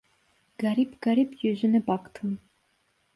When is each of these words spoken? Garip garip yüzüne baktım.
Garip 0.57 1.01
garip 1.01 1.43
yüzüne 1.43 1.87
baktım. 1.87 2.39